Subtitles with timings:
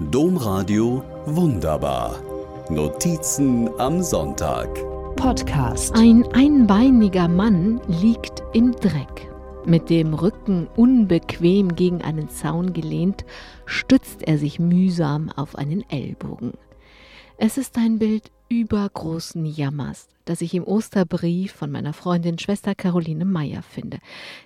[0.00, 2.22] Domradio Wunderbar.
[2.70, 4.68] Notizen am Sonntag.
[5.16, 5.92] Podcast.
[5.96, 9.28] Ein einbeiniger Mann liegt im Dreck.
[9.64, 13.24] Mit dem Rücken unbequem gegen einen Zaun gelehnt,
[13.66, 16.52] stützt er sich mühsam auf einen Ellbogen.
[17.36, 23.24] Es ist ein Bild übergroßen Jammers, das ich im Osterbrief von meiner Freundin Schwester Caroline
[23.24, 23.98] Meyer finde.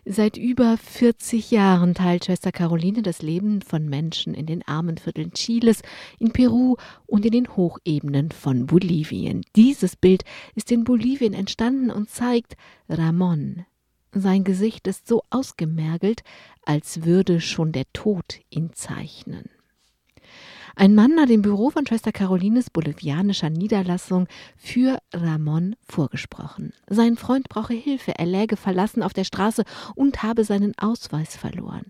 [0.05, 5.33] Seit über 40 Jahren teilt Schwester Caroline das Leben von Menschen in den armen Vierteln
[5.33, 5.83] Chiles,
[6.19, 9.43] in Peru und in den Hochebenen von Bolivien.
[9.57, 12.57] Dieses Bild ist in Bolivien entstanden und zeigt
[12.89, 13.65] Ramon.
[14.15, 16.23] Sein Gesicht ist so ausgemergelt,
[16.67, 19.49] als würde schon der Tod ihn zeichnen.
[20.75, 24.27] Ein Mann hat im Büro von Schwester Carolines bolivianischer Niederlassung
[24.57, 26.73] für Ramon vorgesprochen.
[26.89, 29.65] Sein Freund brauche Hilfe, er läge verlassen auf der Straße
[29.95, 31.87] und habe seinen Ausweis verloren.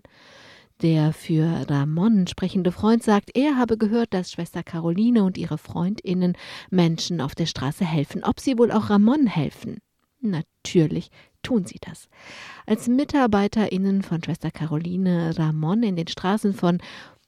[0.81, 6.35] Der für Ramon sprechende Freund sagt, er habe gehört, dass Schwester Caroline und ihre Freundinnen
[6.69, 8.23] Menschen auf der Straße helfen.
[8.23, 9.77] Ob sie wohl auch Ramon helfen?
[10.19, 11.09] Natürlich
[11.41, 12.09] tun sie das.
[12.65, 16.79] Als MitarbeiterInnen von Schwester Caroline Ramon in den Straßen von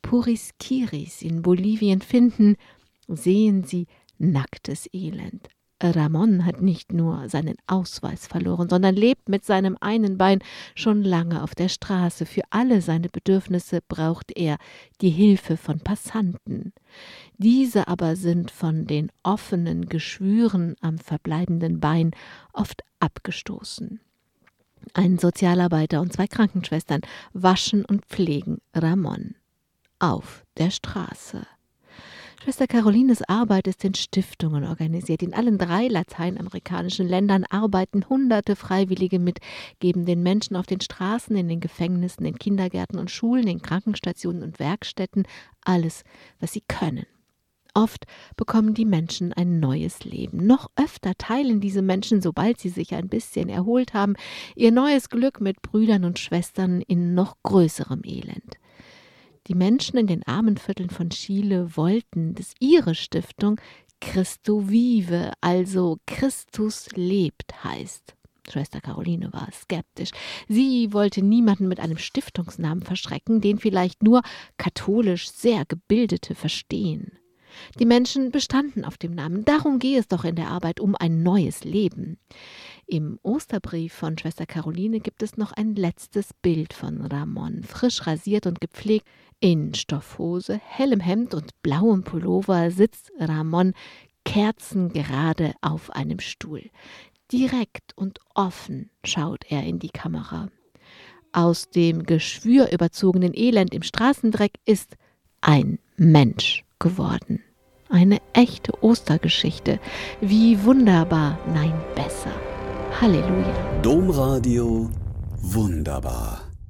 [0.06, 2.58] Purisquiris in Bolivien finden,
[3.08, 3.88] sehen sie
[4.20, 5.50] nacktes Elend.
[5.82, 10.44] Ramon hat nicht nur seinen Ausweis verloren, sondern lebt mit seinem einen Bein
[10.76, 12.28] schon lange auf der Straße.
[12.28, 14.58] Für alle seine Bedürfnisse braucht er
[15.02, 16.72] die Hilfe von Passanten.
[17.40, 22.12] Diese aber sind von den offenen Geschwüren am verbleibenden Bein
[22.54, 24.00] oft abgestoßen.
[24.94, 27.02] Ein Sozialarbeiter und zwei Krankenschwestern
[27.34, 29.34] waschen und pflegen Ramon
[30.06, 31.48] auf der Straße.
[32.44, 35.24] Schwester Carolines Arbeit ist in Stiftungen organisiert.
[35.24, 39.40] In allen drei lateinamerikanischen Ländern arbeiten hunderte Freiwillige mit,
[39.80, 44.44] geben den Menschen auf den Straßen, in den Gefängnissen, in Kindergärten und Schulen, in Krankenstationen
[44.44, 45.24] und Werkstätten
[45.64, 46.04] alles,
[46.40, 47.08] was sie können.
[47.74, 48.06] Oft
[48.38, 50.46] bekommen die Menschen ein neues Leben.
[50.46, 54.14] Noch öfter teilen diese Menschen, sobald sie sich ein bisschen erholt haben,
[54.56, 58.58] ihr neues Glück mit Brüdern und Schwestern in noch größerem Elend.
[59.48, 63.62] Die Menschen in den armen Vierteln von Chile wollten, dass ihre Stiftung
[64.02, 68.16] Christo vive, also Christus lebt heißt.
[68.50, 70.12] Schwester Caroline war skeptisch.
[70.48, 74.22] Sie wollte niemanden mit einem Stiftungsnamen verschrecken, den vielleicht nur
[74.58, 77.18] katholisch sehr Gebildete verstehen.
[77.80, 79.46] Die Menschen bestanden auf dem Namen.
[79.46, 82.18] Darum gehe es doch in der Arbeit um ein neues Leben.
[82.86, 88.46] Im Osterbrief von Schwester Caroline gibt es noch ein letztes Bild von Ramon, frisch rasiert
[88.46, 89.08] und gepflegt.
[89.40, 93.74] In Stoffhose, hellem Hemd und blauem Pullover sitzt Ramon
[94.24, 96.64] kerzengerade auf einem Stuhl.
[97.32, 100.50] Direkt und offen schaut er in die Kamera.
[101.32, 104.96] Aus dem geschwürüberzogenen Elend im Straßendreck ist
[105.42, 107.44] ein Mensch geworden.
[107.90, 109.80] Eine echte Ostergeschichte.
[110.22, 112.32] Wie wunderbar, nein, besser.
[113.00, 113.82] Halleluja.
[113.82, 114.90] Domradio
[115.42, 116.55] Wunderbar.